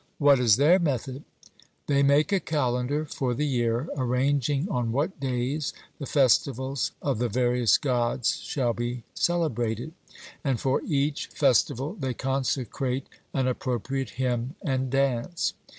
'What 0.17 0.39
is 0.39 0.55
their 0.55 0.79
method?' 0.79 1.25
They 1.85 2.01
make 2.01 2.31
a 2.31 2.39
calendar 2.39 3.05
for 3.05 3.35
the 3.35 3.45
year, 3.45 3.87
arranging 3.95 4.67
on 4.67 4.91
what 4.91 5.19
days 5.19 5.73
the 5.99 6.07
festivals 6.07 6.91
of 7.03 7.19
the 7.19 7.29
various 7.29 7.77
Gods 7.77 8.37
shall 8.37 8.73
be 8.73 9.03
celebrated, 9.13 9.93
and 10.43 10.59
for 10.59 10.81
each 10.87 11.27
festival 11.27 11.93
they 11.93 12.15
consecrate 12.15 13.05
an 13.31 13.47
appropriate 13.47 14.09
hymn 14.17 14.55
and 14.63 14.89
dance. 14.89 15.53